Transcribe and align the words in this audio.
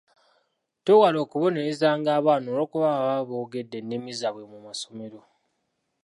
Twewale 0.83 1.17
okubonerezanga 1.25 2.09
abaana 2.19 2.47
olwokuba 2.49 2.89
baba 2.97 3.27
boogedde 3.29 3.75
ennimi 3.81 4.11
zaabwe 4.19 4.43
mu 4.51 4.57
masomero. 4.67 5.19